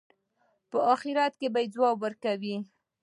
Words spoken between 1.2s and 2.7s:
کې به ځواب ورکوي.